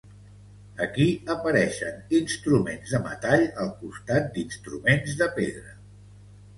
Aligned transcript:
Aquí 0.85 1.05
apareixen 1.33 2.01
instruments 2.21 2.97
de 2.97 3.03
metall 3.05 3.47
al 3.67 3.73
costat 3.85 4.35
d'instruments 4.35 5.19
de 5.25 5.33
pedra. 5.41 5.81